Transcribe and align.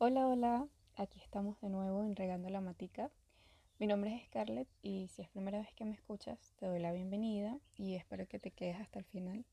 Hola, 0.00 0.28
hola, 0.28 0.68
aquí 0.94 1.18
estamos 1.18 1.60
de 1.60 1.70
nuevo 1.70 2.04
en 2.04 2.14
Regando 2.14 2.48
la 2.50 2.60
Matica. 2.60 3.10
Mi 3.80 3.88
nombre 3.88 4.14
es 4.14 4.26
Scarlett 4.26 4.68
y 4.80 5.08
si 5.08 5.22
es 5.22 5.28
primera 5.28 5.58
vez 5.58 5.74
que 5.74 5.84
me 5.84 5.94
escuchas, 5.94 6.54
te 6.54 6.66
doy 6.66 6.78
la 6.78 6.92
bienvenida 6.92 7.58
y 7.74 7.96
espero 7.96 8.28
que 8.28 8.38
te 8.38 8.52
quedes 8.52 8.76
hasta 8.76 9.00
el 9.00 9.04
final. 9.04 9.44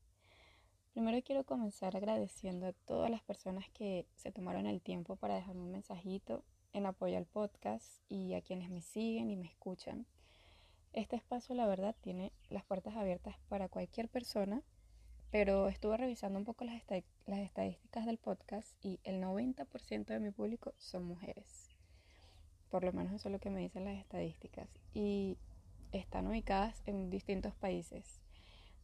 Primero 0.92 1.20
quiero 1.24 1.42
comenzar 1.42 1.96
agradeciendo 1.96 2.68
a 2.68 2.72
todas 2.72 3.10
las 3.10 3.24
personas 3.24 3.68
que 3.70 4.06
se 4.14 4.30
tomaron 4.30 4.68
el 4.68 4.80
tiempo 4.80 5.16
para 5.16 5.34
dejarme 5.34 5.62
un 5.62 5.72
mensajito 5.72 6.44
en 6.72 6.86
apoyo 6.86 7.18
al 7.18 7.26
podcast 7.26 8.00
y 8.08 8.34
a 8.34 8.40
quienes 8.40 8.70
me 8.70 8.82
siguen 8.82 9.30
y 9.30 9.36
me 9.36 9.48
escuchan. 9.48 10.06
Este 10.92 11.16
espacio, 11.16 11.56
la 11.56 11.66
verdad, 11.66 11.96
tiene 12.00 12.32
las 12.50 12.64
puertas 12.64 12.94
abiertas 12.94 13.34
para 13.48 13.68
cualquier 13.68 14.08
persona 14.08 14.62
pero 15.30 15.68
estuve 15.68 15.96
revisando 15.96 16.38
un 16.38 16.44
poco 16.44 16.64
las, 16.64 16.82
estadísticas 17.26 18.06
del 18.06 18.18
podcast 18.18 18.68
y 18.84 19.00
el 19.04 19.22
90% 19.22 20.06
de 20.06 20.20
mi 20.20 20.30
público 20.30 20.72
son 20.78 21.04
mujeres. 21.04 21.68
Por 22.70 22.84
lo 22.84 22.92
menos 22.92 23.12
eso 23.12 23.28
es 23.28 23.32
lo 23.32 23.38
que 23.38 23.50
me 23.50 23.60
dicen 23.60 23.84
las 23.84 23.98
estadísticas. 23.98 24.68
Y 24.94 25.38
están 25.92 26.26
ubicadas 26.26 26.82
en 26.86 27.10
distintos 27.10 27.54
países. 27.54 28.20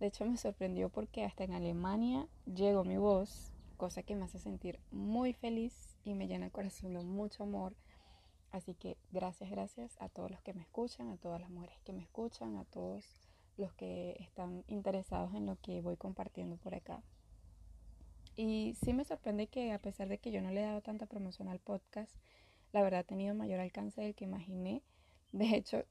De 0.01 0.07
hecho 0.09 0.25
me 0.25 0.37
sorprendió 0.37 0.89
porque 0.89 1.25
hasta 1.25 1.45
en 1.45 1.53
Alemania 1.53 2.29
llegó 2.47 2.84
mi 2.84 2.97
voz, 2.97 3.53
cosa 3.77 4.03
que 4.03 4.17
me 4.17 4.25
hace 4.25 4.39
sentir 4.39 4.81
muy 4.91 5.33
feliz 5.33 5.97
y 6.05 6.15
me 6.15 6.27
llena 6.27 6.47
el 6.47 6.53
corazón 6.53 6.95
de 6.95 7.03
mucho 7.03 7.45
amor. 7.45 7.75
Así 8.51 8.75
que 8.75 8.97
gracias, 9.11 9.51
gracias 9.51 9.97
a 10.01 10.09
todos 10.09 10.31
los 10.31 10.43
que 10.43 10.53
me 10.53 10.62
escuchan, 10.62 11.09
a 11.09 11.17
todas 11.17 11.41
las 11.41 11.51
mujeres 11.51 11.81
que 11.84 11.93
me 11.93 12.03
escuchan, 12.03 12.56
a 12.56 12.65
todos 12.65 13.32
los 13.62 13.73
que 13.75 14.16
están 14.19 14.65
interesados 14.66 15.34
en 15.34 15.47
lo 15.47 15.57
que 15.57 15.80
voy 15.80 15.97
compartiendo 15.97 16.57
por 16.57 16.75
acá. 16.75 17.03
Y 18.37 18.77
sí 18.83 18.93
me 18.93 19.05
sorprende 19.05 19.47
que 19.47 19.73
a 19.73 19.79
pesar 19.79 20.09
de 20.09 20.19
que 20.19 20.33
yo 20.33 20.43
no 20.43 20.51
le 20.51 20.62
he 20.62 20.66
dado 20.66 20.80
tanta 20.80 21.07
promoción 21.07 21.48
al 21.48 21.61
podcast, 21.61 22.12
la 22.72 22.83
verdad 22.83 23.00
ha 23.00 23.05
tenido 23.05 23.34
mayor 23.34 23.61
alcance 23.61 24.00
del 24.00 24.14
que 24.14 24.25
imaginé. 24.25 24.83
De 25.33 25.55
hecho, 25.56 25.84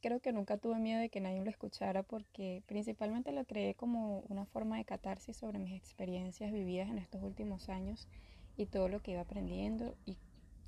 creo 0.00 0.20
que 0.20 0.32
nunca 0.32 0.58
tuve 0.58 0.78
miedo 0.78 1.00
de 1.00 1.08
que 1.08 1.20
nadie 1.20 1.42
lo 1.42 1.50
escuchara 1.50 2.02
porque 2.02 2.62
principalmente 2.66 3.32
lo 3.32 3.44
creé 3.44 3.74
como 3.74 4.20
una 4.28 4.44
forma 4.46 4.76
de 4.76 4.84
catarsis 4.84 5.36
sobre 5.36 5.58
mis 5.58 5.74
experiencias 5.74 6.52
vividas 6.52 6.88
en 6.88 6.98
estos 6.98 7.22
últimos 7.22 7.68
años 7.68 8.08
y 8.56 8.66
todo 8.66 8.88
lo 8.88 9.00
que 9.00 9.12
iba 9.12 9.22
aprendiendo 9.22 9.96
y 10.04 10.18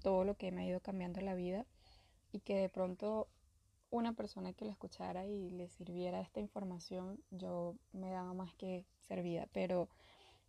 todo 0.02 0.24
lo 0.24 0.36
que 0.36 0.50
me 0.50 0.62
ha 0.62 0.66
ido 0.66 0.80
cambiando 0.80 1.20
la 1.20 1.34
vida 1.34 1.64
y 2.32 2.40
que 2.40 2.56
de 2.56 2.68
pronto 2.68 3.28
una 3.94 4.12
persona 4.12 4.52
que 4.52 4.64
lo 4.64 4.72
escuchara 4.72 5.24
y 5.24 5.50
le 5.50 5.68
sirviera 5.68 6.20
esta 6.20 6.40
información, 6.40 7.22
yo 7.30 7.76
me 7.92 8.10
daba 8.10 8.34
más 8.34 8.52
que 8.54 8.84
servida. 8.98 9.46
Pero 9.52 9.88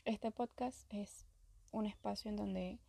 este 0.03 0.31
podcast 0.31 0.91
es 0.91 1.27
un 1.71 1.85
espacio 1.85 2.29
en 2.29 2.37
donde 2.37 2.79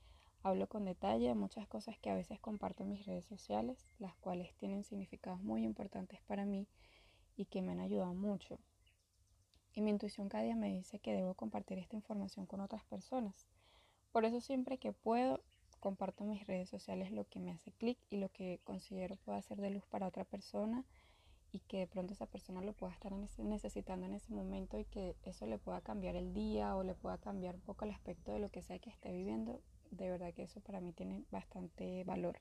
hablo 0.43 0.67
con 0.67 0.87
detalle 0.87 1.35
muchas 1.35 1.69
cosas 1.69 1.99
que 1.99 2.09
a 2.09 2.15
veces 2.15 2.41
comparto 2.41 2.85
en 2.85 2.89
mis 2.89 3.05
redes 3.05 3.27
sociales, 3.27 3.87
las 3.99 4.17
cuales 4.17 4.55
tienen 4.55 4.83
significados 4.83 5.43
muy 5.43 5.63
importantes 5.63 6.23
para 6.23 6.47
mí 6.47 6.67
y 7.37 7.45
que 7.45 7.61
me 7.61 7.73
han 7.73 7.81
ayudado 7.81 8.15
mucho. 8.15 8.59
Y 9.75 9.83
mi 9.83 9.91
intuición 9.91 10.31
cada 10.31 10.45
día 10.45 10.57
me 10.57 10.71
dice 10.71 11.01
que 11.01 11.13
debo 11.13 11.35
compartir 11.35 11.79
esta 11.79 11.97
información 11.97 12.47
con 12.47 12.63
otras 12.63 12.83
personas. 12.85 13.47
Por 14.11 14.25
eso 14.25 14.41
siempre 14.41 14.79
que 14.79 14.95
puedo 14.95 15.43
comparto 15.81 16.25
en 16.25 16.31
mis 16.31 16.47
redes 16.47 16.69
sociales 16.69 17.13
lo 17.13 17.29
que 17.29 17.39
me 17.39 17.51
hace 17.51 17.73
clic 17.73 17.99
y 18.11 18.17
lo 18.17 18.29
que 18.31 18.61
considero 18.65 19.17
puede 19.17 19.43
ser 19.43 19.61
de 19.61 19.71
luz 19.71 19.85
para 19.87 20.07
otra 20.07 20.25
persona 20.25 20.85
y 21.53 21.61
que 21.61 21.79
de 21.79 21.87
pronto 21.87 22.13
esa 22.13 22.27
persona 22.27 22.61
lo 22.61 22.73
pueda 22.73 22.93
estar 22.93 23.13
necesitando 23.13 24.07
en 24.07 24.15
ese 24.15 24.33
momento 24.33 24.79
y 24.79 24.85
que 24.85 25.17
eso 25.23 25.47
le 25.47 25.59
pueda 25.59 25.81
cambiar 25.81 26.17
el 26.17 26.35
día 26.35 26.77
o 26.77 26.83
le 26.83 26.95
pueda 26.95 27.19
cambiar 27.19 27.55
un 27.55 27.63
poco 27.63 27.85
el 27.85 27.93
aspecto 27.93 28.33
de 28.33 28.41
lo 28.41 28.51
que 28.51 28.63
sea 28.63 28.79
que 28.79 28.91
esté 28.91 29.13
viviendo. 29.13 29.63
De 29.91 30.11
verdad 30.11 30.35
que 30.35 30.43
eso 30.43 30.61
para 30.61 30.81
mí 30.81 30.93
tiene 30.93 31.25
bastante 31.31 32.05
valor. 32.05 32.41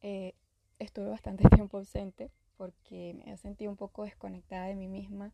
Eh, 0.00 0.34
estuve 0.78 1.08
bastante 1.08 1.48
tiempo 1.54 1.78
ausente 1.78 2.30
porque 2.56 3.14
me 3.14 3.32
he 3.32 3.36
sentido 3.36 3.70
un 3.70 3.76
poco 3.76 4.04
desconectada 4.04 4.66
de 4.66 4.76
mí 4.76 4.88
misma. 4.88 5.32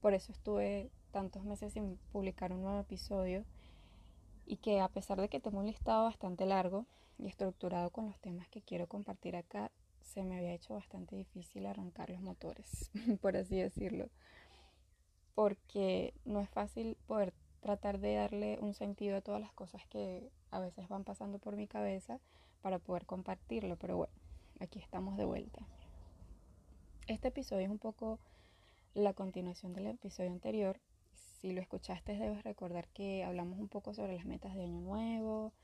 Por 0.00 0.14
eso 0.14 0.32
estuve 0.32 0.90
tantos 1.10 1.44
meses 1.44 1.72
sin 1.72 1.96
publicar 2.12 2.52
un 2.52 2.62
nuevo 2.62 2.80
episodio 2.80 3.44
y 4.50 4.56
que 4.56 4.80
a 4.80 4.88
pesar 4.88 5.20
de 5.20 5.28
que 5.28 5.38
tengo 5.38 5.60
un 5.60 5.66
listado 5.66 6.02
bastante 6.02 6.44
largo 6.44 6.84
y 7.18 7.28
estructurado 7.28 7.90
con 7.90 8.06
los 8.06 8.18
temas 8.18 8.48
que 8.48 8.60
quiero 8.60 8.88
compartir 8.88 9.36
acá, 9.36 9.70
se 10.02 10.24
me 10.24 10.36
había 10.36 10.52
hecho 10.52 10.74
bastante 10.74 11.14
difícil 11.14 11.66
arrancar 11.66 12.10
los 12.10 12.20
motores, 12.20 12.90
por 13.22 13.36
así 13.36 13.54
decirlo, 13.54 14.08
porque 15.36 16.14
no 16.24 16.40
es 16.40 16.50
fácil 16.50 16.96
poder 17.06 17.32
tratar 17.60 18.00
de 18.00 18.16
darle 18.16 18.58
un 18.60 18.74
sentido 18.74 19.18
a 19.18 19.20
todas 19.20 19.40
las 19.40 19.52
cosas 19.52 19.86
que 19.86 20.32
a 20.50 20.58
veces 20.58 20.88
van 20.88 21.04
pasando 21.04 21.38
por 21.38 21.54
mi 21.54 21.68
cabeza 21.68 22.18
para 22.60 22.80
poder 22.80 23.06
compartirlo, 23.06 23.76
pero 23.76 23.98
bueno, 23.98 24.14
aquí 24.58 24.80
estamos 24.80 25.16
de 25.16 25.26
vuelta. 25.26 25.64
Este 27.06 27.28
episodio 27.28 27.66
es 27.66 27.70
un 27.70 27.78
poco 27.78 28.18
la 28.94 29.12
continuación 29.12 29.74
del 29.74 29.86
episodio 29.86 30.32
anterior 30.32 30.80
si 31.40 31.52
lo 31.52 31.60
escuchaste 31.62 32.18
debes 32.18 32.44
recordar 32.44 32.88
que 32.88 33.24
hablamos 33.24 33.58
un 33.58 33.68
poco 33.68 33.94
sobre 33.94 34.14
las 34.14 34.26
metas 34.26 34.54
de 34.54 34.64
año 34.64 34.80
nuevo 34.80 35.54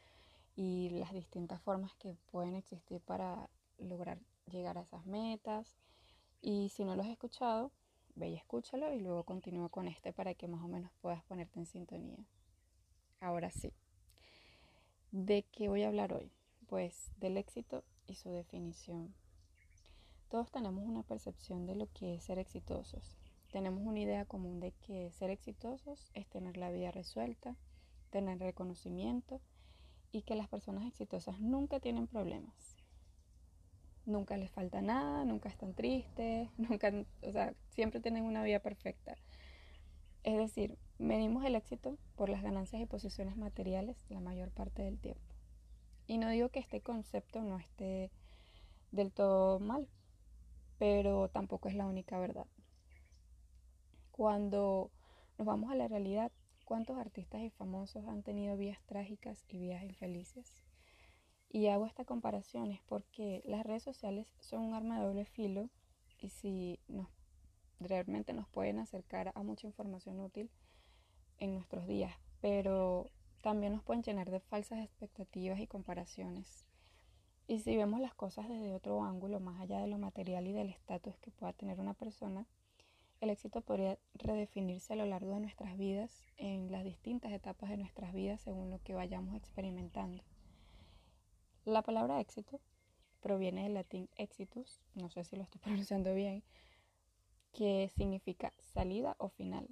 y 0.54 0.88
las 0.90 1.12
distintas 1.12 1.60
formas 1.60 1.94
que 1.96 2.16
pueden 2.30 2.56
existir 2.56 3.02
para 3.02 3.50
lograr 3.78 4.18
llegar 4.50 4.78
a 4.78 4.82
esas 4.82 5.04
metas. 5.04 5.76
Y 6.40 6.70
si 6.70 6.84
no 6.84 6.96
lo 6.96 7.02
has 7.02 7.08
escuchado, 7.08 7.72
ve 8.14 8.30
y 8.30 8.36
escúchalo 8.36 8.90
y 8.94 9.00
luego 9.00 9.24
continúa 9.24 9.68
con 9.68 9.86
este 9.86 10.14
para 10.14 10.34
que 10.34 10.48
más 10.48 10.62
o 10.62 10.68
menos 10.68 10.90
puedas 11.02 11.22
ponerte 11.24 11.58
en 11.58 11.66
sintonía. 11.66 12.24
Ahora 13.20 13.50
sí. 13.50 13.74
¿De 15.10 15.42
qué 15.52 15.68
voy 15.68 15.82
a 15.82 15.88
hablar 15.88 16.14
hoy? 16.14 16.32
Pues 16.68 17.12
del 17.18 17.36
éxito 17.36 17.84
y 18.06 18.14
su 18.14 18.30
definición. 18.30 19.14
Todos 20.30 20.50
tenemos 20.50 20.84
una 20.84 21.02
percepción 21.02 21.66
de 21.66 21.76
lo 21.76 21.86
que 21.92 22.14
es 22.14 22.24
ser 22.24 22.38
exitosos 22.38 23.18
tenemos 23.56 23.86
una 23.86 24.00
idea 24.00 24.26
común 24.26 24.60
de 24.60 24.72
que 24.72 25.10
ser 25.12 25.30
exitosos 25.30 26.10
es 26.12 26.26
tener 26.26 26.58
la 26.58 26.70
vida 26.70 26.90
resuelta, 26.90 27.56
tener 28.10 28.38
reconocimiento 28.38 29.40
y 30.12 30.24
que 30.24 30.34
las 30.34 30.46
personas 30.46 30.86
exitosas 30.86 31.40
nunca 31.40 31.80
tienen 31.80 32.06
problemas. 32.06 32.76
Nunca 34.04 34.36
les 34.36 34.50
falta 34.50 34.82
nada, 34.82 35.24
nunca 35.24 35.48
están 35.48 35.72
tristes, 35.72 36.50
nunca, 36.58 36.92
o 37.22 37.32
sea, 37.32 37.54
siempre 37.70 38.00
tienen 38.00 38.24
una 38.24 38.42
vida 38.42 38.58
perfecta. 38.58 39.16
Es 40.22 40.36
decir, 40.36 40.76
medimos 40.98 41.42
el 41.46 41.54
éxito 41.54 41.96
por 42.14 42.28
las 42.28 42.42
ganancias 42.42 42.82
y 42.82 42.84
posiciones 42.84 43.38
materiales 43.38 43.96
la 44.10 44.20
mayor 44.20 44.50
parte 44.50 44.82
del 44.82 44.98
tiempo. 44.98 45.34
Y 46.06 46.18
no 46.18 46.28
digo 46.28 46.50
que 46.50 46.60
este 46.60 46.82
concepto 46.82 47.40
no 47.40 47.58
esté 47.58 48.10
del 48.92 49.12
todo 49.12 49.60
mal, 49.60 49.88
pero 50.76 51.30
tampoco 51.30 51.70
es 51.70 51.74
la 51.74 51.86
única 51.86 52.18
verdad. 52.18 52.46
Cuando 54.16 54.90
nos 55.36 55.46
vamos 55.46 55.70
a 55.70 55.74
la 55.74 55.88
realidad, 55.88 56.32
¿cuántos 56.64 56.96
artistas 56.96 57.42
y 57.42 57.50
famosos 57.50 58.08
han 58.08 58.22
tenido 58.22 58.56
vidas 58.56 58.78
trágicas 58.86 59.44
y 59.46 59.58
vidas 59.58 59.82
infelices? 59.82 60.62
Y 61.50 61.66
hago 61.66 61.84
esta 61.84 62.06
comparación 62.06 62.72
es 62.72 62.80
porque 62.86 63.42
las 63.44 63.66
redes 63.66 63.82
sociales 63.82 64.32
son 64.40 64.62
un 64.62 64.74
arma 64.74 64.98
de 64.98 65.04
doble 65.04 65.26
filo 65.26 65.68
y 66.18 66.30
si 66.30 66.80
nos, 66.88 67.08
realmente 67.78 68.32
nos 68.32 68.48
pueden 68.48 68.78
acercar 68.78 69.32
a 69.34 69.42
mucha 69.42 69.66
información 69.66 70.18
útil 70.18 70.50
en 71.38 71.52
nuestros 71.52 71.86
días, 71.86 72.14
pero 72.40 73.10
también 73.42 73.74
nos 73.74 73.82
pueden 73.82 74.02
llenar 74.02 74.30
de 74.30 74.40
falsas 74.40 74.82
expectativas 74.82 75.60
y 75.60 75.66
comparaciones. 75.66 76.64
Y 77.46 77.58
si 77.58 77.76
vemos 77.76 78.00
las 78.00 78.14
cosas 78.14 78.48
desde 78.48 78.72
otro 78.72 79.04
ángulo, 79.04 79.40
más 79.40 79.60
allá 79.60 79.78
de 79.80 79.88
lo 79.88 79.98
material 79.98 80.46
y 80.46 80.52
del 80.54 80.70
estatus 80.70 81.18
que 81.18 81.30
pueda 81.30 81.52
tener 81.52 81.78
una 81.78 81.92
persona, 81.92 82.46
el 83.20 83.30
éxito 83.30 83.62
podría 83.62 83.98
redefinirse 84.14 84.92
a 84.92 84.96
lo 84.96 85.06
largo 85.06 85.32
de 85.34 85.40
nuestras 85.40 85.76
vidas, 85.76 86.22
en 86.36 86.70
las 86.70 86.84
distintas 86.84 87.32
etapas 87.32 87.70
de 87.70 87.78
nuestras 87.78 88.12
vidas 88.12 88.40
según 88.40 88.70
lo 88.70 88.78
que 88.82 88.94
vayamos 88.94 89.34
experimentando. 89.34 90.22
La 91.64 91.82
palabra 91.82 92.20
éxito 92.20 92.60
proviene 93.20 93.64
del 93.64 93.74
latín 93.74 94.08
exitus, 94.16 94.80
no 94.94 95.10
sé 95.10 95.24
si 95.24 95.36
lo 95.36 95.42
estoy 95.42 95.60
pronunciando 95.64 96.14
bien, 96.14 96.44
que 97.52 97.90
significa 97.96 98.52
salida 98.60 99.16
o 99.18 99.28
final. 99.28 99.68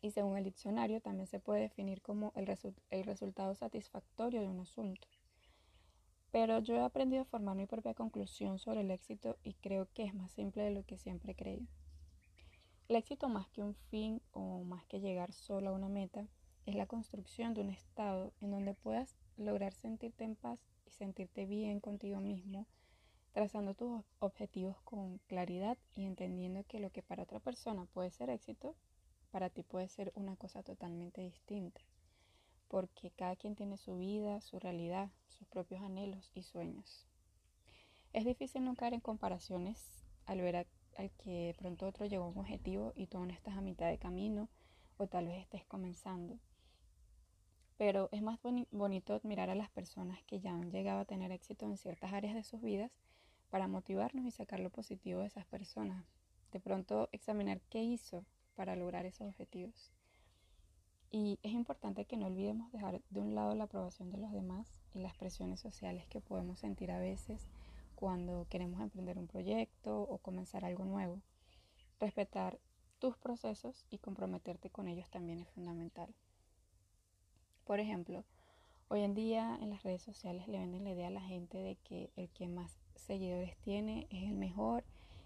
Y 0.00 0.10
según 0.10 0.36
el 0.36 0.44
diccionario 0.44 1.00
también 1.00 1.26
se 1.26 1.40
puede 1.40 1.62
definir 1.62 2.02
como 2.02 2.32
el, 2.36 2.48
el 2.90 3.04
resultado 3.04 3.54
satisfactorio 3.54 4.40
de 4.40 4.48
un 4.48 4.60
asunto. 4.60 5.08
Pero 6.30 6.58
yo 6.58 6.74
he 6.76 6.80
aprendido 6.80 7.22
a 7.22 7.26
formar 7.26 7.56
mi 7.56 7.66
propia 7.66 7.94
conclusión 7.94 8.58
sobre 8.58 8.82
el 8.82 8.90
éxito 8.90 9.38
y 9.42 9.54
creo 9.54 9.88
que 9.94 10.04
es 10.04 10.14
más 10.14 10.30
simple 10.30 10.62
de 10.62 10.70
lo 10.70 10.84
que 10.84 10.98
siempre 10.98 11.34
creí. 11.34 11.66
El 12.88 12.96
éxito 12.96 13.28
más 13.28 13.48
que 13.50 13.62
un 13.62 13.74
fin 13.74 14.22
o 14.32 14.64
más 14.64 14.86
que 14.86 15.00
llegar 15.00 15.32
solo 15.32 15.68
a 15.68 15.72
una 15.72 15.90
meta 15.90 16.26
es 16.64 16.74
la 16.74 16.86
construcción 16.86 17.52
de 17.52 17.60
un 17.60 17.68
estado 17.68 18.32
en 18.40 18.50
donde 18.50 18.72
puedas 18.72 19.14
lograr 19.36 19.74
sentirte 19.74 20.24
en 20.24 20.36
paz 20.36 20.58
y 20.86 20.90
sentirte 20.92 21.44
bien 21.44 21.80
contigo 21.80 22.18
mismo, 22.20 22.66
trazando 23.32 23.74
tus 23.74 24.02
objetivos 24.20 24.80
con 24.84 25.18
claridad 25.26 25.76
y 25.96 26.06
entendiendo 26.06 26.64
que 26.64 26.80
lo 26.80 26.90
que 26.90 27.02
para 27.02 27.24
otra 27.24 27.40
persona 27.40 27.84
puede 27.84 28.10
ser 28.10 28.30
éxito, 28.30 28.74
para 29.30 29.50
ti 29.50 29.62
puede 29.62 29.88
ser 29.88 30.10
una 30.14 30.36
cosa 30.36 30.62
totalmente 30.62 31.20
distinta. 31.20 31.82
porque 32.68 33.10
cada 33.10 33.34
quien 33.36 33.54
tiene 33.54 33.76
su 33.78 33.98
vida, 33.98 34.40
su 34.40 34.58
realidad, 34.58 35.10
sus 35.28 35.46
propios 35.48 35.82
anhelos 35.82 36.30
y 36.34 36.42
sueños. 36.42 37.06
Es 38.12 38.24
difícil 38.24 38.64
no 38.64 38.74
caer 38.74 38.94
en 38.94 39.00
comparaciones 39.00 40.04
al 40.26 40.40
ver 40.40 40.66
al 40.98 41.12
que 41.12 41.54
pronto 41.56 41.86
otro 41.86 42.06
llegó 42.06 42.24
a 42.24 42.28
un 42.28 42.38
objetivo 42.38 42.92
y 42.96 43.06
tú 43.06 43.18
aún 43.18 43.30
estás 43.30 43.56
a 43.56 43.60
mitad 43.60 43.88
de 43.88 43.98
camino 43.98 44.48
o 44.96 45.06
tal 45.06 45.28
vez 45.28 45.40
estés 45.40 45.64
comenzando. 45.64 46.36
Pero 47.76 48.08
es 48.10 48.20
más 48.20 48.40
bonito 48.72 49.14
admirar 49.14 49.48
a 49.48 49.54
las 49.54 49.70
personas 49.70 50.20
que 50.24 50.40
ya 50.40 50.52
han 50.52 50.72
llegado 50.72 50.98
a 50.98 51.04
tener 51.04 51.30
éxito 51.30 51.66
en 51.66 51.76
ciertas 51.76 52.12
áreas 52.12 52.34
de 52.34 52.42
sus 52.42 52.60
vidas 52.60 52.90
para 53.48 53.68
motivarnos 53.68 54.24
y 54.24 54.32
sacar 54.32 54.58
lo 54.58 54.70
positivo 54.70 55.20
de 55.20 55.28
esas 55.28 55.46
personas. 55.46 56.04
De 56.50 56.58
pronto 56.58 57.08
examinar 57.12 57.60
qué 57.70 57.84
hizo 57.84 58.24
para 58.56 58.74
lograr 58.74 59.06
esos 59.06 59.28
objetivos. 59.28 59.92
Y 61.12 61.38
es 61.44 61.52
importante 61.52 62.04
que 62.06 62.16
no 62.16 62.26
olvidemos 62.26 62.72
dejar 62.72 63.00
de 63.08 63.20
un 63.20 63.36
lado 63.36 63.54
la 63.54 63.64
aprobación 63.64 64.10
de 64.10 64.18
los 64.18 64.32
demás 64.32 64.80
y 64.92 64.98
las 64.98 65.16
presiones 65.16 65.60
sociales 65.60 66.06
que 66.08 66.20
podemos 66.20 66.58
sentir 66.58 66.90
a 66.90 66.98
veces 66.98 67.48
cuando 67.98 68.46
queremos 68.48 68.80
emprender 68.80 69.18
un 69.18 69.26
proyecto 69.26 70.02
o 70.02 70.18
comenzar 70.18 70.64
algo 70.64 70.84
nuevo. 70.84 71.20
Respetar 71.98 72.60
tus 73.00 73.16
procesos 73.16 73.84
y 73.90 73.98
comprometerte 73.98 74.70
con 74.70 74.86
ellos 74.86 75.10
también 75.10 75.40
es 75.40 75.48
fundamental. 75.48 76.14
Por 77.64 77.80
ejemplo, 77.80 78.22
hoy 78.86 79.00
en 79.00 79.16
día 79.16 79.58
en 79.60 79.70
las 79.70 79.82
redes 79.82 80.00
sociales 80.00 80.46
le 80.46 80.60
venden 80.60 80.84
la 80.84 80.92
idea 80.92 81.08
a 81.08 81.10
la 81.10 81.22
gente 81.22 81.58
de 81.58 81.74
que 81.74 82.12
el 82.14 82.28
que 82.28 82.46
más 82.46 82.78
seguidores 82.94 83.56
tiene 83.62 84.06
es 84.10 84.22
el 84.22 84.36
mejor 84.36 84.84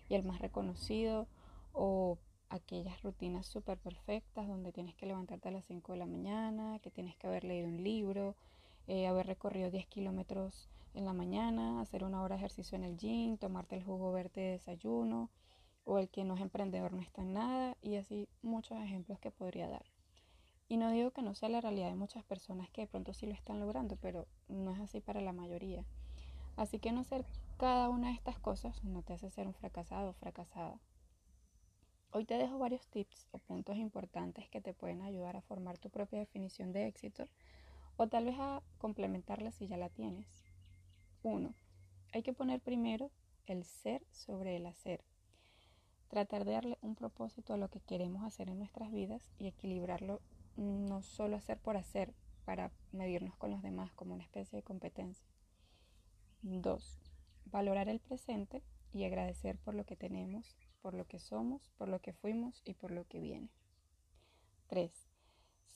y 0.08 0.14
el 0.14 0.24
más 0.24 0.40
reconocido 0.40 1.26
o 1.74 2.16
aquellas 2.48 3.02
rutinas 3.02 3.44
súper 3.46 3.76
perfectas 3.76 4.48
donde 4.48 4.72
tienes 4.72 4.94
que 4.94 5.04
levantarte 5.04 5.50
a 5.50 5.52
las 5.52 5.66
5 5.66 5.92
de 5.92 5.98
la 5.98 6.06
mañana, 6.06 6.78
que 6.78 6.90
tienes 6.90 7.16
que 7.16 7.26
haber 7.26 7.44
leído 7.44 7.69
un 7.69 7.84
libro, 7.84 8.34
eh, 8.86 9.06
haber 9.06 9.26
recorrido 9.26 9.70
10 9.70 9.86
kilómetros 9.88 10.70
en 10.94 11.04
la 11.04 11.12
mañana, 11.12 11.80
hacer 11.80 12.04
una 12.04 12.22
hora 12.22 12.36
de 12.36 12.40
ejercicio 12.40 12.76
en 12.76 12.84
el 12.84 12.96
gym, 12.96 13.36
tomarte 13.38 13.76
el 13.76 13.84
jugo 13.84 14.12
verde 14.12 14.40
de 14.40 14.50
desayuno, 14.52 15.30
o 15.84 15.98
el 15.98 16.08
que 16.08 16.24
no 16.24 16.34
es 16.34 16.40
emprendedor 16.40 16.92
no 16.92 17.00
está 17.00 17.22
en 17.22 17.32
nada, 17.32 17.76
y 17.82 17.96
así 17.96 18.28
muchos 18.42 18.78
ejemplos 18.78 19.18
que 19.18 19.30
podría 19.30 19.68
dar. 19.68 19.84
Y 20.68 20.76
no 20.76 20.90
digo 20.90 21.10
que 21.10 21.22
no 21.22 21.34
sea 21.34 21.48
la 21.48 21.60
realidad 21.60 21.88
de 21.88 21.96
muchas 21.96 22.24
personas 22.24 22.70
que 22.70 22.82
de 22.82 22.86
pronto 22.86 23.12
sí 23.12 23.26
lo 23.26 23.34
están 23.34 23.60
logrando, 23.60 23.96
pero 23.96 24.26
no 24.48 24.72
es 24.72 24.80
así 24.80 25.00
para 25.00 25.20
la 25.20 25.32
mayoría. 25.32 25.84
Así 26.56 26.78
que 26.78 26.92
no 26.92 27.00
hacer 27.00 27.24
cada 27.58 27.88
una 27.88 28.08
de 28.08 28.14
estas 28.14 28.38
cosas 28.38 28.82
no 28.84 29.02
te 29.02 29.14
hace 29.14 29.30
ser 29.30 29.46
un 29.46 29.54
fracasado 29.54 30.10
o 30.10 30.14
fracasada. 30.14 30.80
Hoy 32.10 32.24
te 32.26 32.36
dejo 32.36 32.58
varios 32.58 32.86
tips 32.88 33.26
o 33.32 33.38
puntos 33.38 33.76
importantes 33.76 34.48
que 34.48 34.60
te 34.60 34.74
pueden 34.74 35.02
ayudar 35.02 35.36
a 35.36 35.42
formar 35.42 35.78
tu 35.78 35.88
propia 35.88 36.18
definición 36.18 36.72
de 36.72 36.86
éxito 36.86 37.28
o 37.96 38.06
tal 38.06 38.26
vez 38.26 38.36
a 38.38 38.62
complementarla 38.78 39.50
si 39.50 39.66
ya 39.66 39.76
la 39.76 39.88
tienes. 39.88 40.51
1. 41.22 41.54
Hay 42.12 42.22
que 42.22 42.32
poner 42.32 42.60
primero 42.60 43.10
el 43.46 43.64
ser 43.64 44.04
sobre 44.10 44.56
el 44.56 44.66
hacer. 44.66 45.04
Tratar 46.08 46.44
de 46.44 46.52
darle 46.52 46.78
un 46.82 46.94
propósito 46.94 47.54
a 47.54 47.56
lo 47.56 47.69
que 47.69 47.80
queremos 47.80 48.24
hacer 48.24 48.48
en 48.48 48.58
nuestras 48.58 48.92
vidas 48.92 49.30
y 49.38 49.46
equilibrarlo 49.46 50.20
no 50.56 51.02
solo 51.02 51.36
hacer 51.36 51.58
por 51.58 51.76
hacer 51.76 52.14
para 52.44 52.70
medirnos 52.92 53.36
con 53.36 53.50
los 53.50 53.62
demás 53.62 53.92
como 53.92 54.14
una 54.14 54.24
especie 54.24 54.56
de 54.56 54.62
competencia. 54.62 55.26
2. 56.42 56.98
Valorar 57.46 57.88
el 57.88 58.00
presente 58.00 58.62
y 58.92 59.04
agradecer 59.04 59.58
por 59.58 59.74
lo 59.74 59.84
que 59.84 59.96
tenemos, 59.96 60.56
por 60.82 60.94
lo 60.94 61.06
que 61.06 61.19
somos, 61.19 61.70
por 61.78 61.88
lo 61.88 62.00
que 62.00 62.12
fuimos 62.12 62.60
y 62.64 62.74
por 62.74 62.90
lo 62.90 63.06
que 63.06 63.20
viene. 63.20 63.48
3 64.66 65.12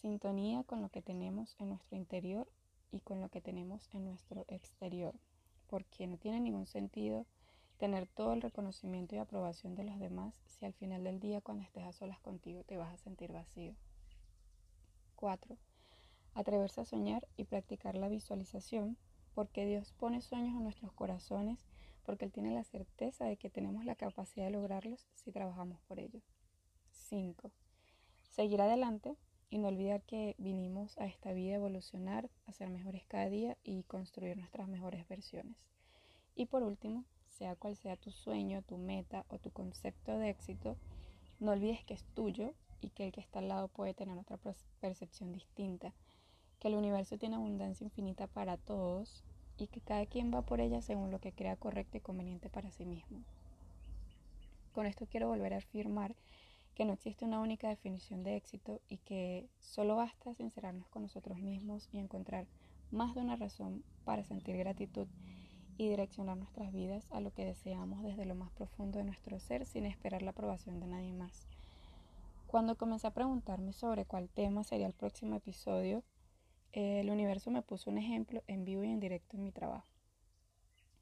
sintonía 0.07 0.63
con 0.63 0.83
lo 0.83 0.89
que 0.91 1.03
tenemos 1.03 1.57
en 1.59 1.71
nuestro 1.71 1.97
interior 1.97 2.49
y 2.93 3.01
con 3.01 3.21
lo 3.21 3.29
que 3.29 3.41
tenemos 3.41 3.89
en 3.93 4.05
nuestro 4.05 4.45
exterior, 4.49 5.15
porque 5.69 6.07
no 6.07 6.17
tiene 6.17 6.41
ningún 6.41 6.67
sentido 6.67 7.27
tener 7.79 8.07
todo 8.07 8.33
el 8.33 8.43
reconocimiento 8.43 9.15
y 9.15 9.19
aprobación 9.19 9.75
de 9.75 9.85
los 9.85 9.99
demás 9.99 10.41
si 10.47 10.65
al 10.65 10.73
final 10.73 11.05
del 11.05 11.21
día 11.21 11.41
cuando 11.41 11.65
estés 11.65 11.85
a 11.85 11.93
solas 11.93 12.21
contigo 12.21 12.65
te 12.65 12.77
vas 12.77 12.93
a 12.93 12.97
sentir 12.97 13.33
vacío. 13.33 13.75
4. 15.17 15.57
Atreverse 16.35 16.81
a 16.81 16.85
soñar 16.85 17.27
y 17.37 17.45
practicar 17.45 17.97
la 17.97 18.09
visualización, 18.09 18.97
porque 19.35 19.67
Dios 19.67 19.93
pone 19.93 20.21
sueños 20.21 20.57
en 20.57 20.63
nuestros 20.63 20.93
corazones, 20.93 21.67
porque 22.05 22.25
Él 22.25 22.33
tiene 22.33 22.55
la 22.55 22.65
certeza 22.65 23.25
de 23.25 23.37
que 23.37 23.51
tenemos 23.51 23.85
la 23.85 23.97
capacidad 23.97 24.47
de 24.47 24.53
lograrlos 24.53 25.09
si 25.15 25.33
trabajamos 25.33 25.81
por 25.83 25.99
ello. 25.99 26.21
5. 26.93 27.51
Seguir 28.23 28.61
adelante 28.61 29.17
y 29.51 29.59
no 29.59 29.69
olvidar 29.69 30.03
que 30.03 30.35
vinimos 30.39 30.99
a 30.99 31.07
esta 31.07 31.33
vida 31.33 31.53
a 31.53 31.57
evolucionar, 31.57 32.29
a 32.47 32.53
ser 32.53 32.69
mejores 32.71 33.05
cada 33.07 33.29
día 33.29 33.57
y 33.65 33.83
construir 33.85 34.37
nuestras 34.37 34.69
mejores 34.69 35.07
versiones. 35.09 35.57
Y 36.35 36.47
por 36.47 36.63
último, 36.63 37.05
sea 37.29 37.55
cual 37.57 37.77
sea 37.77 37.97
tu 37.97 38.11
sueño, 38.11 38.63
tu 38.63 38.79
meta 38.79 39.25
o 39.29 39.39
tu 39.39 39.51
concepto 39.51 40.19
de 40.19 40.31
éxito, 40.31 40.77
no 41.39 41.53
olvides 41.53 41.85
que 41.85 41.95
es 41.95 42.05
tuyo 42.15 42.55
y 42.81 42.91
que 42.91 43.07
el 43.07 43.13
que 43.13 43.21
está 43.21 43.39
al 43.39 43.49
lado 43.49 43.69
puede 43.69 43.95
tener 43.95 44.19
otra 44.19 44.39
percepción 44.81 45.33
distinta, 45.33 45.93
que 46.59 46.69
el 46.69 46.75
universo 46.75 47.19
tiene 47.19 47.37
abundancia 47.37 47.85
infinita 47.85 48.27
para 48.27 48.57
todos 48.57 49.23
y 49.59 49.69
que 49.69 49.81
cada 49.81 50.07
quien 50.07 50.33
va 50.33 50.43
por 50.43 50.61
ella 50.61 50.83
según 50.83 51.11
lo 51.11 51.21
que 51.21 51.33
crea 51.33 51.57
correcto 51.57 51.97
y 51.97 52.01
conveniente 52.01 52.49
para 52.49 52.71
sí 52.71 52.85
mismo. 52.85 53.23
Con 54.73 54.87
esto 54.87 55.07
quiero 55.07 55.29
volver 55.29 55.55
a 55.55 55.59
afirmar 55.59 56.15
que 56.77 56.85
no 56.85 56.93
existe 56.93 57.25
una 57.25 57.41
única 57.41 57.71
definición 57.71 58.23
de 58.23 58.37
éxito 58.37 58.83
y 58.87 58.99
que 58.99 59.49
solo 59.59 59.97
basta 59.97 60.35
sincerarnos 60.35 60.87
con 60.89 61.03
nosotros 61.03 61.39
mismos 61.39 61.89
y 61.91 61.99
encontrar 61.99 62.47
más 62.91 63.15
de 63.15 63.23
una 63.23 63.35
razón 63.35 63.83
para 64.05 64.25
sentir 64.25 64.59
gratitud 64.59 65.09
y 65.79 65.89
direccionar 65.89 66.37
nuestras 66.37 66.75
vidas 66.75 67.09
a 67.13 67.21
lo 67.21 67.33
que 67.33 67.47
deseamos 67.47 68.03
desde 68.03 68.27
lo 68.27 68.35
más 68.35 68.51
profundo 68.51 68.99
de 68.99 69.05
nuestro 69.05 69.41
ser 69.41 69.65
sin 69.65 69.87
esperar 69.87 70.21
la 70.21 70.33
aprobación 70.33 70.79
de 70.79 70.87
nadie 70.87 71.15
más. 71.15 71.49
Cuando 72.47 72.77
comencé 72.77 73.07
a 73.07 73.15
preguntarme 73.15 73.73
sobre 73.73 74.05
cuál 74.05 74.29
tema 74.29 74.63
sería 74.63 74.87
el 74.87 74.93
próximo 74.93 75.35
episodio, 75.37 76.05
el 76.73 77.09
universo 77.09 77.51
me 77.51 77.63
puso 77.63 77.89
un 77.89 77.97
ejemplo 77.97 78.43
en 78.49 78.67
vivo 78.67 78.85
y 78.85 78.91
en 78.91 79.01
directo 79.01 79.39
en 79.39 79.45
mi 79.45 79.51
trabajo. 79.51 79.89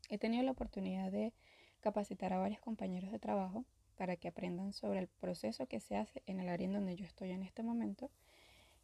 He 0.08 0.18
tenido 0.18 0.44
la 0.44 0.52
oportunidad 0.52 1.10
de 1.10 1.32
capacitar 1.80 2.32
a 2.32 2.38
varios 2.38 2.60
compañeros 2.60 3.10
de 3.10 3.18
trabajo 3.18 3.64
para 3.96 4.16
que 4.16 4.28
aprendan 4.28 4.72
sobre 4.72 5.00
el 5.00 5.08
proceso 5.08 5.66
que 5.66 5.80
se 5.80 5.96
hace 5.96 6.22
en 6.26 6.40
el 6.40 6.48
área 6.48 6.66
en 6.66 6.72
donde 6.72 6.96
yo 6.96 7.04
estoy 7.04 7.30
en 7.30 7.42
este 7.42 7.62
momento. 7.62 8.10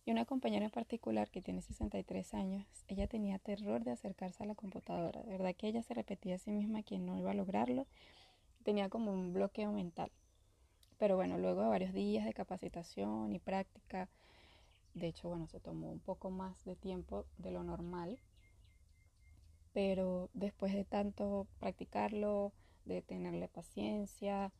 Y 0.04 0.10
una 0.12 0.24
compañera 0.24 0.64
en 0.64 0.70
particular 0.70 1.30
que 1.30 1.42
tiene 1.42 1.60
63 1.60 2.34
años, 2.34 2.66
ella 2.88 3.06
tenía 3.06 3.38
terror 3.38 3.84
de 3.84 3.90
acercarse 3.90 4.42
a 4.42 4.46
la 4.46 4.54
computadora. 4.54 5.22
De 5.22 5.32
verdad 5.32 5.54
que 5.54 5.68
ella 5.68 5.82
se 5.82 5.94
repetía 5.94 6.36
a 6.36 6.38
sí 6.38 6.50
misma 6.50 6.82
que 6.82 6.98
no 6.98 7.16
iba 7.18 7.32
a 7.32 7.34
lograrlo. 7.34 7.86
Tenía 8.64 8.88
como 8.88 9.12
un 9.12 9.32
bloqueo 9.32 9.72
mental. 9.72 10.10
Pero 10.98 11.16
bueno, 11.16 11.38
luego 11.38 11.62
de 11.62 11.68
varios 11.68 11.92
días 11.92 12.24
de 12.24 12.32
capacitación 12.32 13.32
y 13.34 13.38
práctica, 13.38 14.08
de 14.94 15.08
hecho, 15.08 15.28
bueno, 15.28 15.46
se 15.46 15.60
tomó 15.60 15.90
un 15.90 16.00
poco 16.00 16.30
más 16.30 16.64
de 16.64 16.76
tiempo 16.76 17.26
de 17.38 17.50
lo 17.50 17.62
normal. 17.62 18.18
Pero 19.72 20.30
después 20.34 20.72
de 20.72 20.84
tanto 20.84 21.46
practicarlo, 21.58 22.52
de 22.84 23.02
tenerle 23.02 23.48
paciencia, 23.48 24.52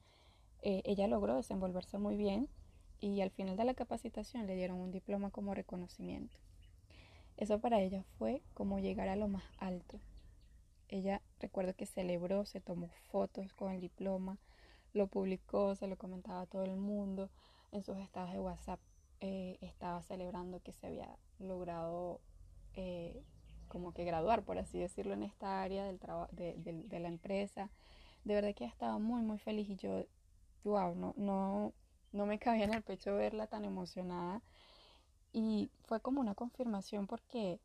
eh, 0.63 0.83
ella 0.85 1.07
logró 1.07 1.37
desenvolverse 1.37 1.99
muy 1.99 2.17
bien 2.17 2.49
y 3.01 3.21
al 3.23 3.31
final 3.31 3.57
de 3.57 3.65
la 3.65 3.75
capacitación 3.75 4.47
le 4.47 4.57
dieron 4.57 4.79
un 4.79 4.91
diploma 4.91 5.31
como 5.31 5.55
reconocimiento. 5.55 6.37
Eso 7.37 7.59
para 7.59 7.81
ella 7.81 8.05
fue 8.19 8.43
como 8.53 8.79
llegar 8.79 9.09
a 9.09 9.17
lo 9.17 9.27
más 9.27 9.45
alto. 9.59 9.99
Ella 10.89 11.23
recuerdo 11.39 11.75
que 11.75 11.87
celebró, 11.87 12.45
se 12.45 12.61
tomó 12.61 12.89
fotos 13.11 13.55
con 13.55 13.73
el 13.73 13.81
diploma, 13.81 14.39
lo 14.93 15.07
publicó, 15.07 15.75
se 15.77 15.87
lo 15.87 15.97
comentaba 15.97 16.43
a 16.43 16.47
todo 16.47 16.65
el 16.65 16.77
mundo. 16.77 17.31
En 17.73 17.83
sus 17.83 17.97
estados 17.97 18.33
de 18.33 18.41
WhatsApp 18.41 18.81
eh, 19.21 19.57
estaba 19.61 20.03
celebrando 20.03 20.61
que 20.61 20.73
se 20.73 20.89
había 20.89 21.09
logrado 21.39 22.21
eh, 22.75 23.23
como 23.69 23.93
que 23.93 24.05
graduar, 24.05 24.43
por 24.43 24.59
así 24.59 24.79
decirlo, 24.79 25.15
en 25.15 25.23
esta 25.23 25.63
área 25.63 25.85
del 25.85 25.99
de, 26.33 26.55
de, 26.89 26.99
la 26.99 27.09
empresa. 27.09 27.71
De 28.25 28.35
verdad 28.35 28.55
que 28.55 28.65
estaba 28.65 28.99
muy, 28.99 29.23
muy 29.23 29.39
feliz 29.39 29.71
y 29.71 29.77
yo 29.77 30.05
wow, 30.65 30.95
no, 30.95 31.15
no, 31.17 31.73
no 32.13 32.27
me 32.27 32.39
cabía 32.39 32.65
en 32.65 32.75
el 32.75 32.83
pecho 32.83 33.15
verla 33.15 33.47
tan 33.47 33.65
emocionada. 33.65 34.43
Y 35.33 35.71
fue 35.85 36.01
como 36.01 36.21
una 36.21 36.35
confirmación 36.35 37.07
porque 37.07 37.61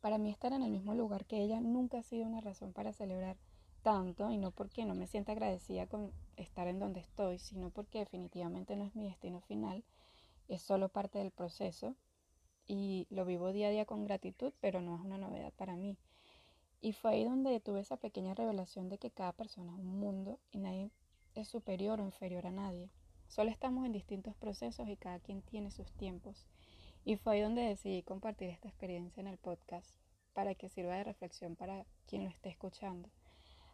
para 0.00 0.18
mí 0.18 0.30
estar 0.30 0.52
en 0.52 0.62
el 0.62 0.70
mismo 0.70 0.94
lugar 0.94 1.24
que 1.24 1.40
ella 1.42 1.60
nunca 1.60 1.98
ha 1.98 2.02
sido 2.02 2.26
una 2.26 2.40
razón 2.40 2.72
para 2.72 2.92
celebrar 2.92 3.36
tanto 3.82 4.30
y 4.30 4.36
no 4.36 4.50
porque 4.50 4.84
no 4.84 4.94
me 4.94 5.06
sienta 5.06 5.32
agradecida 5.32 5.86
con 5.86 6.12
estar 6.36 6.66
en 6.68 6.78
donde 6.78 7.00
estoy, 7.00 7.38
sino 7.38 7.70
porque 7.70 8.00
definitivamente 8.00 8.76
no 8.76 8.84
es 8.84 8.94
mi 8.94 9.04
destino 9.04 9.40
final, 9.40 9.84
es 10.48 10.62
solo 10.62 10.88
parte 10.88 11.18
del 11.18 11.30
proceso 11.30 11.96
y 12.66 13.06
lo 13.10 13.24
vivo 13.24 13.52
día 13.52 13.68
a 13.68 13.70
día 13.70 13.84
con 13.84 14.04
gratitud, 14.04 14.52
pero 14.60 14.80
no 14.80 14.96
es 14.96 15.00
una 15.02 15.18
novedad 15.18 15.52
para 15.54 15.76
mí. 15.76 15.96
Y 16.80 16.92
fue 16.92 17.12
ahí 17.12 17.24
donde 17.24 17.60
tuve 17.60 17.80
esa 17.80 17.96
pequeña 17.96 18.34
revelación 18.34 18.88
de 18.88 18.98
que 18.98 19.10
cada 19.10 19.32
persona 19.32 19.72
es 19.72 19.78
un 19.78 20.00
mundo 20.00 20.40
y 20.50 20.58
nadie 20.58 20.90
es 21.34 21.48
superior 21.48 22.00
o 22.00 22.04
inferior 22.04 22.46
a 22.46 22.50
nadie. 22.50 22.90
Solo 23.28 23.50
estamos 23.50 23.86
en 23.86 23.92
distintos 23.92 24.34
procesos 24.36 24.88
y 24.88 24.96
cada 24.96 25.18
quien 25.20 25.42
tiene 25.42 25.70
sus 25.70 25.90
tiempos. 25.92 26.46
Y 27.04 27.16
fue 27.16 27.34
ahí 27.34 27.40
donde 27.40 27.62
decidí 27.62 28.02
compartir 28.02 28.50
esta 28.50 28.68
experiencia 28.68 29.20
en 29.20 29.26
el 29.26 29.38
podcast 29.38 29.88
para 30.34 30.54
que 30.54 30.68
sirva 30.68 30.94
de 30.94 31.04
reflexión 31.04 31.56
para 31.56 31.84
quien 32.06 32.24
lo 32.24 32.30
esté 32.30 32.50
escuchando. 32.50 33.08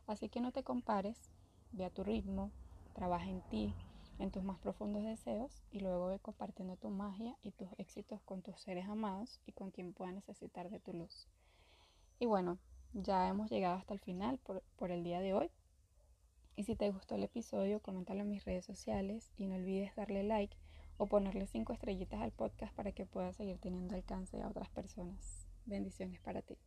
Así 0.06 0.28
que 0.28 0.40
no 0.40 0.52
te 0.52 0.62
compares, 0.62 1.30
ve 1.72 1.84
a 1.84 1.90
tu 1.90 2.04
ritmo, 2.04 2.50
trabaja 2.94 3.28
en 3.28 3.42
ti, 3.42 3.74
en 4.18 4.30
tus 4.30 4.42
más 4.42 4.58
profundos 4.58 5.04
deseos 5.04 5.62
y 5.70 5.80
luego 5.80 6.06
ve 6.06 6.18
compartiendo 6.18 6.76
tu 6.76 6.90
magia 6.90 7.36
y 7.42 7.52
tus 7.52 7.68
éxitos 7.78 8.20
con 8.22 8.42
tus 8.42 8.60
seres 8.60 8.88
amados 8.88 9.40
y 9.46 9.52
con 9.52 9.70
quien 9.70 9.92
pueda 9.92 10.12
necesitar 10.12 10.70
de 10.70 10.80
tu 10.80 10.92
luz. 10.92 11.28
Y 12.18 12.26
bueno, 12.26 12.58
ya 12.94 13.28
hemos 13.28 13.50
llegado 13.50 13.76
hasta 13.76 13.94
el 13.94 14.00
final 14.00 14.38
por, 14.38 14.62
por 14.76 14.90
el 14.90 15.04
día 15.04 15.20
de 15.20 15.34
hoy. 15.34 15.50
Y 16.58 16.64
si 16.64 16.74
te 16.74 16.90
gustó 16.90 17.14
el 17.14 17.22
episodio, 17.22 17.78
coméntalo 17.78 18.22
en 18.22 18.30
mis 18.30 18.44
redes 18.44 18.66
sociales 18.66 19.30
y 19.36 19.46
no 19.46 19.54
olvides 19.54 19.94
darle 19.94 20.24
like 20.24 20.56
o 20.96 21.06
ponerle 21.06 21.46
cinco 21.46 21.72
estrellitas 21.72 22.20
al 22.20 22.32
podcast 22.32 22.74
para 22.74 22.90
que 22.90 23.06
pueda 23.06 23.32
seguir 23.32 23.58
teniendo 23.58 23.94
alcance 23.94 24.42
a 24.42 24.48
otras 24.48 24.68
personas. 24.68 25.46
Bendiciones 25.66 26.20
para 26.20 26.42
ti. 26.42 26.58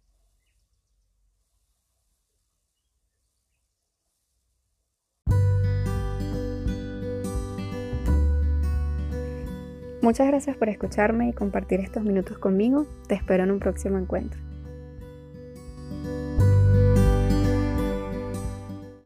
Muchas 10.01 10.25
gracias 10.27 10.55
por 10.55 10.69
escucharme 10.69 11.27
y 11.27 11.33
compartir 11.33 11.81
estos 11.81 12.03
minutos 12.03 12.37
conmigo. 12.37 12.85
Te 13.09 13.15
espero 13.15 13.43
en 13.43 13.51
un 13.51 13.59
próximo 13.59 13.97
encuentro. 13.97 14.50